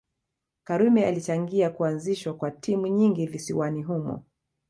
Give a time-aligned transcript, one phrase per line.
[0.63, 4.23] Karume alichangia kuazishwa kwa timu nyingi visiwani humo